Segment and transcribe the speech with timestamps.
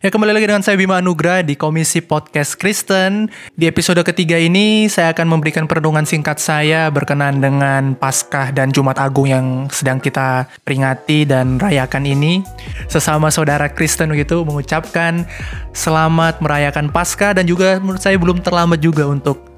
[0.00, 3.28] Ya kembali lagi dengan saya Bima Anugrah di Komisi Podcast Kristen.
[3.52, 8.96] Di episode ketiga ini saya akan memberikan perenungan singkat saya berkenan dengan Paskah dan Jumat
[8.96, 12.40] Agung yang sedang kita peringati dan rayakan ini.
[12.88, 15.28] Sesama saudara Kristen begitu mengucapkan
[15.76, 19.52] selamat merayakan Paskah dan juga menurut saya belum terlambat juga untuk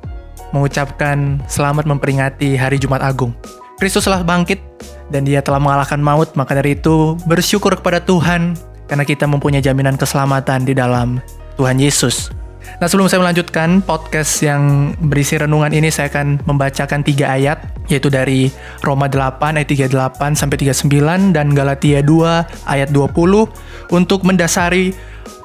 [0.51, 3.31] mengucapkan selamat memperingati hari Jumat Agung.
[3.79, 4.59] Kristus telah bangkit
[5.07, 9.97] dan dia telah mengalahkan maut, maka dari itu bersyukur kepada Tuhan karena kita mempunyai jaminan
[9.97, 11.17] keselamatan di dalam
[11.57, 12.29] Tuhan Yesus.
[12.77, 17.57] Nah sebelum saya melanjutkan podcast yang berisi renungan ini saya akan membacakan tiga ayat
[17.89, 18.53] yaitu dari
[18.85, 24.93] Roma 8 ayat 38 sampai 39 dan Galatia 2 ayat 20 untuk mendasari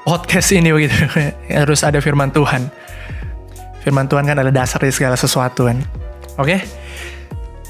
[0.04, 1.08] podcast ini begitu
[1.48, 2.68] harus ada firman Tuhan.
[3.80, 5.80] Firman Tuhan kan adalah dasar dari segala sesuatu kan.
[6.36, 6.68] Oke?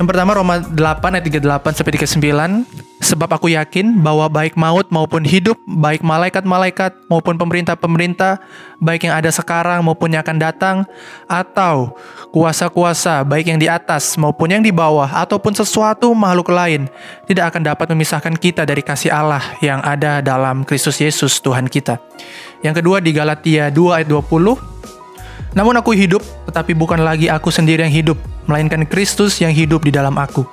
[0.01, 0.73] Yang pertama Roma 8
[1.21, 7.39] ayat 38 sampai 39 Sebab aku yakin bahwa baik maut maupun hidup, baik malaikat-malaikat maupun
[7.39, 8.43] pemerintah-pemerintah,
[8.83, 10.75] baik yang ada sekarang maupun yang akan datang,
[11.23, 11.95] atau
[12.35, 16.91] kuasa-kuasa baik yang di atas maupun yang di bawah, ataupun sesuatu makhluk lain,
[17.23, 22.03] tidak akan dapat memisahkan kita dari kasih Allah yang ada dalam Kristus Yesus Tuhan kita.
[22.59, 27.87] Yang kedua di Galatia 2 ayat 20, Namun aku hidup, tetapi bukan lagi aku sendiri
[27.87, 28.19] yang hidup,
[28.51, 30.43] melainkan Kristus yang hidup di dalam aku.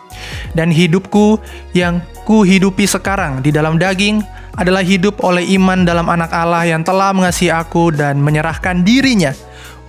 [0.55, 1.43] Dan hidupku
[1.75, 4.25] yang ku hidupi sekarang di dalam daging
[4.57, 9.37] adalah hidup oleh iman dalam anak Allah yang telah mengasihi aku dan menyerahkan dirinya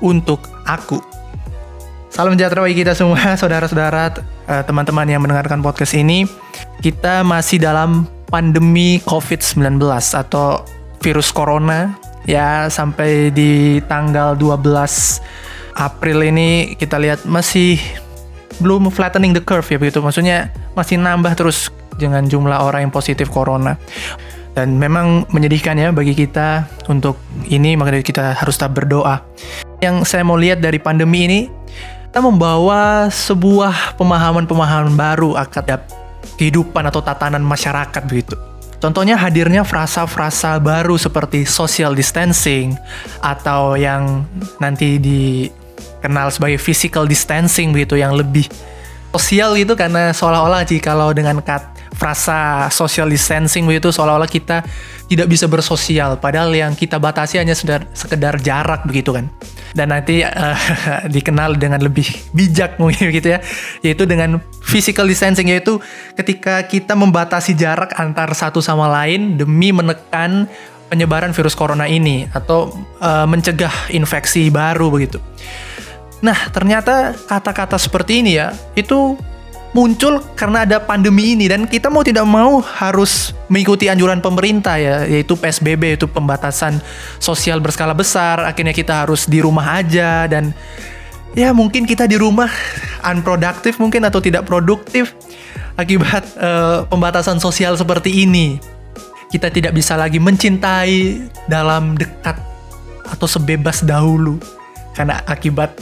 [0.03, 0.99] untuk aku.
[2.11, 6.27] Salam sejahtera bagi kita semua, saudara-saudara, eh, teman-teman yang mendengarkan podcast ini.
[6.79, 9.79] Kita masih dalam pandemi COVID-19
[10.15, 10.63] atau
[10.99, 14.65] virus corona ya sampai di tanggal 12
[15.77, 17.77] April ini kita lihat masih
[18.63, 19.99] belum flattening the curve ya begitu.
[19.99, 23.75] Maksudnya masih nambah terus dengan jumlah orang yang positif corona.
[24.55, 27.19] Dan memang menyedihkan ya bagi kita untuk
[27.51, 29.19] ini, makanya kita harus tetap berdoa.
[29.83, 31.39] Yang saya mau lihat dari pandemi ini,
[32.07, 35.83] kita membawa sebuah pemahaman-pemahaman baru akan
[36.39, 38.39] kehidupan atau tatanan masyarakat begitu.
[38.79, 42.79] Contohnya hadirnya frasa-frasa baru seperti social distancing
[43.19, 44.23] atau yang
[44.63, 48.47] nanti dikenal sebagai physical distancing begitu yang lebih
[49.15, 54.61] sosial gitu karena seolah-olah jika kalau dengan kat frasa social distancing begitu seolah-olah kita
[55.07, 56.19] tidak bisa bersosial.
[56.19, 59.31] Padahal yang kita batasi hanya sekedar, sekedar jarak begitu kan.
[59.71, 60.57] Dan nanti uh,
[61.15, 63.39] dikenal dengan lebih bijak mungkin gitu ya.
[63.79, 65.79] Yaitu dengan physical distancing yaitu
[66.19, 70.49] ketika kita membatasi jarak antar satu sama lain demi menekan
[70.89, 72.69] penyebaran virus corona ini atau
[73.01, 75.17] uh, mencegah infeksi baru begitu.
[76.25, 79.13] Nah, ternyata kata-kata seperti ini ya, itu
[79.75, 85.03] muncul karena ada pandemi ini dan kita mau tidak mau harus mengikuti anjuran pemerintah ya
[85.03, 86.79] yaitu PSBB yaitu pembatasan
[87.19, 88.39] sosial berskala besar.
[88.47, 90.55] Akhirnya kita harus di rumah aja dan
[91.35, 92.47] ya mungkin kita di rumah
[93.11, 95.11] unproductive mungkin atau tidak produktif
[95.75, 98.55] akibat uh, pembatasan sosial seperti ini.
[99.27, 102.39] Kita tidak bisa lagi mencintai dalam dekat
[103.11, 104.39] atau sebebas dahulu
[104.95, 105.75] karena akibat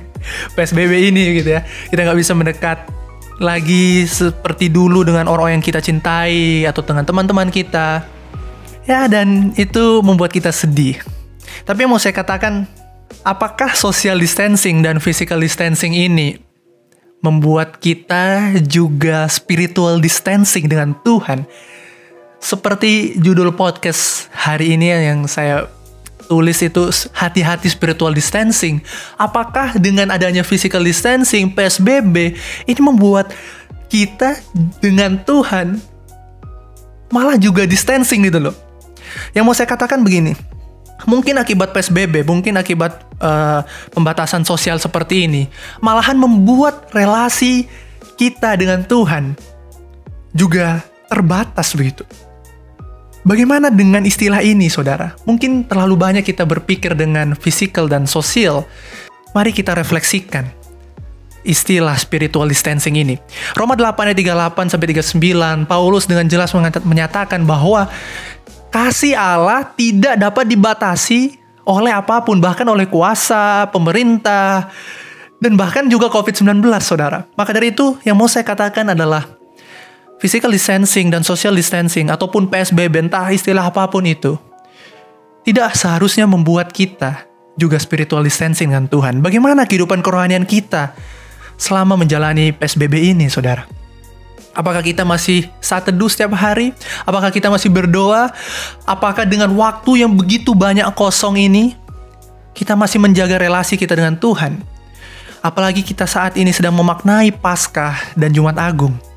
[0.56, 1.68] PSBB ini gitu ya.
[1.92, 3.03] Kita nggak bisa mendekat
[3.42, 8.06] lagi seperti dulu dengan orang yang kita cintai atau dengan teman-teman kita.
[8.84, 11.00] Ya, dan itu membuat kita sedih.
[11.64, 12.68] Tapi yang mau saya katakan,
[13.24, 16.36] apakah social distancing dan physical distancing ini
[17.24, 21.48] membuat kita juga spiritual distancing dengan Tuhan?
[22.44, 25.64] Seperti judul podcast hari ini yang saya
[26.26, 28.80] tulis itu hati-hati spiritual distancing.
[29.16, 32.36] Apakah dengan adanya physical distancing, PSBB,
[32.68, 33.32] ini membuat
[33.92, 34.40] kita
[34.82, 35.78] dengan Tuhan
[37.14, 38.56] malah juga distancing gitu loh.
[39.30, 40.34] Yang mau saya katakan begini,
[41.06, 43.62] mungkin akibat PSBB, mungkin akibat uh,
[43.94, 45.46] pembatasan sosial seperti ini,
[45.78, 47.70] malahan membuat relasi
[48.18, 49.38] kita dengan Tuhan
[50.34, 52.02] juga terbatas begitu.
[53.24, 55.16] Bagaimana dengan istilah ini, saudara?
[55.24, 58.68] Mungkin terlalu banyak kita berpikir dengan fisikal dan sosial.
[59.32, 60.64] Mari kita refleksikan
[61.44, 63.20] istilah spiritual distancing ini.
[63.56, 66.52] Roma 8 ayat 38 sampai 39, Paulus dengan jelas
[66.84, 67.88] menyatakan bahwa
[68.72, 74.68] kasih Allah tidak dapat dibatasi oleh apa pun, bahkan oleh kuasa, pemerintah,
[75.40, 77.24] dan bahkan juga COVID-19, saudara.
[77.36, 79.43] Maka dari itu, yang mau saya katakan adalah
[80.24, 84.40] physical distancing dan social distancing ataupun PSBB entah istilah apa pun itu
[85.44, 87.28] tidak seharusnya membuat kita
[87.60, 89.20] juga spiritual distancing dengan Tuhan.
[89.20, 90.96] Bagaimana kehidupan kerohanian kita
[91.60, 93.68] selama menjalani PSBB ini, saudara?
[94.56, 96.72] Apakah kita masih saat teduh setiap hari?
[97.04, 98.32] Apakah kita masih berdoa?
[98.88, 101.76] Apakah dengan waktu yang begitu banyak kosong ini,
[102.56, 104.64] kita masih menjaga relasi kita dengan Tuhan?
[105.44, 109.13] Apalagi kita saat ini sedang memaknai Paskah dan Jumat Agung.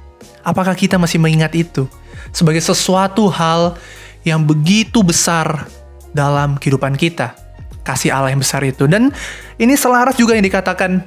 [0.48, 1.92] Apakah kita masih mengingat itu
[2.32, 3.76] sebagai sesuatu hal
[4.24, 5.68] yang begitu besar
[6.16, 7.36] dalam kehidupan kita?
[7.84, 8.88] Kasih Allah yang besar itu.
[8.88, 9.12] Dan
[9.60, 11.04] ini selaras juga yang dikatakan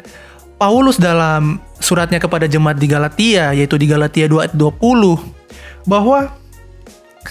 [0.60, 6.36] Paulus dalam suratnya kepada jemaat di Galatia, yaitu di Galatia 2 20, bahwa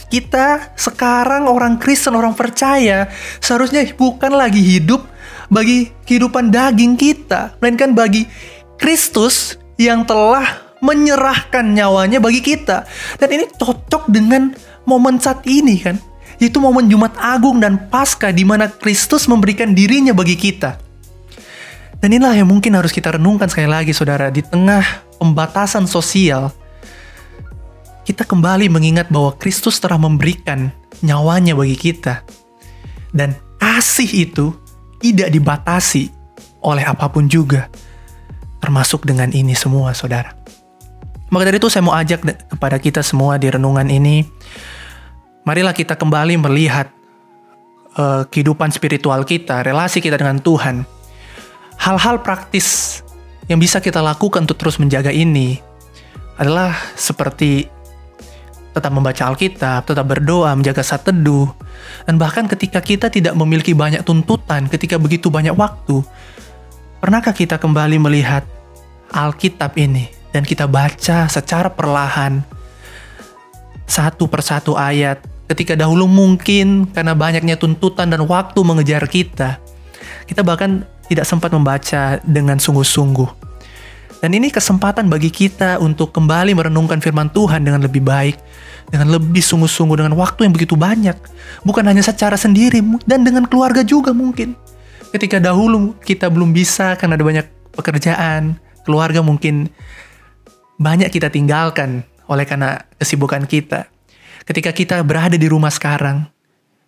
[0.09, 3.05] kita sekarang orang Kristen, orang percaya,
[3.37, 5.05] seharusnya bukan lagi hidup
[5.53, 8.25] bagi kehidupan daging kita, melainkan bagi
[8.81, 12.87] Kristus yang telah menyerahkan nyawanya bagi kita.
[13.19, 14.55] Dan ini cocok dengan
[14.87, 15.99] momen saat ini kan,
[16.39, 20.79] yaitu momen Jumat Agung dan Paskah di mana Kristus memberikan dirinya bagi kita.
[21.99, 26.47] Dan inilah yang mungkin harus kita renungkan sekali lagi saudara, di tengah pembatasan sosial,
[28.07, 30.71] kita kembali mengingat bahwa Kristus telah memberikan
[31.03, 32.23] nyawanya bagi kita.
[33.11, 34.55] Dan kasih itu
[35.03, 36.07] tidak dibatasi
[36.63, 37.67] oleh apa pun juga,
[38.63, 40.38] termasuk dengan ini semua saudara.
[41.29, 44.25] Maka dari itu saya mau ajak kepada kita semua di renungan ini,
[45.45, 46.89] marilah kita kembali melihat
[47.97, 50.81] uh, kehidupan spiritual kita, relasi kita dengan Tuhan,
[51.77, 52.99] hal-hal praktis
[53.45, 55.61] yang bisa kita lakukan untuk terus menjaga ini
[56.41, 57.69] adalah seperti
[58.73, 61.49] tetap membaca Alkitab, tetap berdoa, menjaga saat teduh,
[62.09, 66.01] dan bahkan ketika kita tidak memiliki banyak tuntutan, ketika begitu banyak waktu,
[67.01, 68.45] pernahkah kita kembali melihat
[69.09, 72.45] Alkitab ini dan kita baca secara perlahan
[73.89, 79.57] satu persatu ayat ketika dahulu mungkin karena banyaknya tuntutan dan waktu mengejar kita,
[80.29, 83.49] kita bahkan tidak sempat membaca dengan sungguh-sungguh.
[84.21, 88.37] Dan ini kesempatan bagi kita untuk kembali merenungkan firman Tuhan dengan lebih baik,
[88.93, 91.17] dengan lebih sungguh-sungguh, dengan waktu yang begitu banyak.
[91.65, 94.53] Bukan hanya secara sendiri, dan dengan keluarga juga mungkin.
[95.09, 99.71] Ketika dahulu kita belum bisa karena ada banyak pekerjaan, keluarga mungkin
[100.79, 103.91] banyak kita tinggalkan oleh karena kesibukan kita.
[104.47, 106.25] Ketika kita berada di rumah sekarang,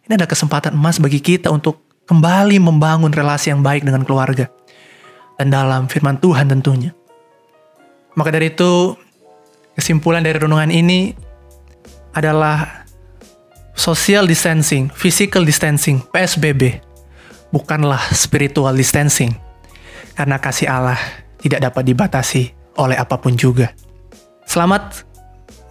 [0.08, 4.48] ini ada kesempatan emas bagi kita untuk kembali membangun relasi yang baik dengan keluarga.
[5.36, 6.96] Dan dalam firman Tuhan tentunya.
[8.16, 8.96] Maka dari itu,
[9.76, 11.12] kesimpulan dari renungan ini
[12.16, 12.88] adalah
[13.76, 16.80] social distancing, physical distancing, PSBB,
[17.50, 19.34] bukanlah spiritual distancing.
[20.14, 21.00] Karena kasih Allah
[21.42, 23.74] tidak dapat dibatasi oleh apa pun juga.
[24.48, 25.08] Selamat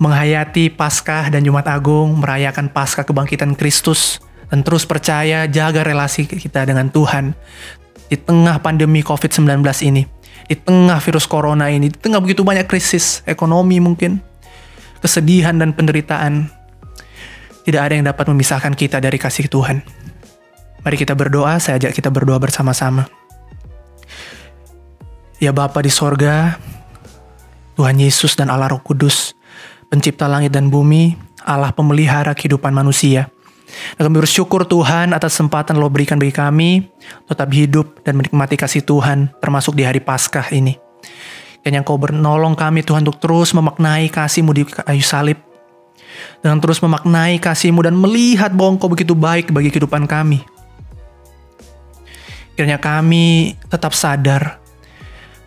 [0.01, 4.19] menghayati Paskah dan Jumat Agung, merayakan Paskah kebangkitan Kristus
[4.49, 7.37] dan terus percaya jaga relasi kita dengan Tuhan
[8.11, 10.03] di tengah pandemi COVID-19 ini,
[10.49, 14.19] di tengah virus corona ini, di tengah begitu banyak krisis ekonomi mungkin,
[15.05, 16.51] kesedihan dan penderitaan.
[17.61, 19.85] Tidak ada yang dapat memisahkan kita dari kasih Tuhan.
[20.81, 23.05] Mari kita berdoa, saya ajak kita berdoa bersama-sama.
[25.37, 26.57] Ya Bapa di sorga,
[27.81, 29.33] Tuhan Yesus dan Allah Roh Kudus,
[29.89, 31.17] pencipta langit dan bumi,
[31.49, 33.33] Allah pemelihara kehidupan manusia.
[33.97, 36.71] Dan kami bersyukur Tuhan atas kesempatan lo berikan bagi kami
[37.25, 40.77] tetap hidup dan menikmati kasih Tuhan termasuk di hari Paskah ini.
[41.65, 45.41] Dan yang kau bernolong kami Tuhan untuk terus memaknai kasihmu di kayu salib.
[46.45, 50.45] Dengan terus memaknai kasihmu dan melihat bahwa engkau begitu baik bagi kehidupan kami.
[52.61, 54.60] Kiranya kami tetap sadar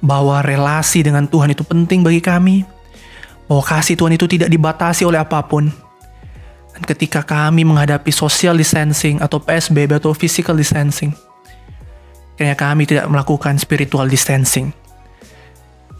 [0.03, 2.67] bahwa relasi dengan Tuhan itu penting bagi kami.
[3.47, 5.71] Bahwa kasih Tuhan itu tidak dibatasi oleh apa pun
[6.73, 11.13] dan ketika kami menghadapi social distancing atau PSBB atau physical distancing,
[12.33, 14.73] kayaknya kami tidak melakukan spiritual distancing.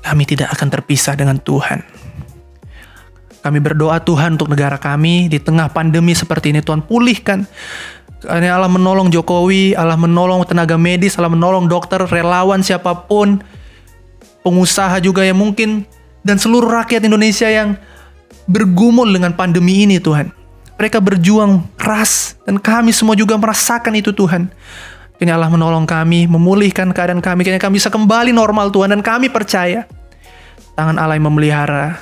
[0.04, 1.80] Kami tidak akan terpisah dengan Tuhan.
[3.40, 7.46] Kami berdoa Tuhan untuk negara kami di tengah pandemi seperti ini Tuhan pulihkan.
[8.28, 13.44] Allah menolong Jokowi, Allah menolong tenaga medis, Allah menolong dokter, relawan siapa pun,
[14.44, 15.88] pengusaha juga yang mungkin
[16.22, 17.80] dan seluruh rakyat Indonesia yang
[18.46, 20.32] bergumul dengan pandemi ini Tuhan.
[20.76, 24.52] Mereka berjuang keras dan kami semua juga merasakan itu Tuhan.
[25.16, 27.48] Kini Allah menolong kami, memulihkan keadaan kami.
[27.48, 29.88] Kini kami bisa kembali normal Tuhan dan kami percaya
[30.76, 31.96] tangan Allah yang memelihara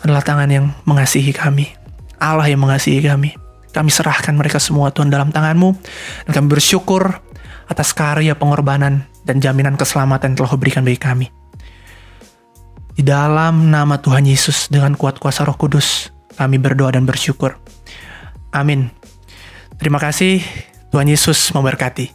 [0.00, 1.70] adalah tangan yang mengasihi kami.
[2.18, 3.36] Allah yang mengasihi kami.
[3.70, 5.76] Kami serahkan mereka semua Tuhan dalam tanganmu.
[6.26, 7.22] Dan kami bersyukur
[7.70, 11.26] atas karya pengorbanan dan jaminan keselamatan yang telah berikan bagi kami.
[12.90, 17.56] Di dalam nama Tuhan Yesus dengan kuat kuasa roh kudus, kami berdoa dan bersyukur.
[18.50, 18.90] Amin.
[19.78, 20.42] Terima kasih,
[20.90, 22.10] Tuhan Yesus memberkati.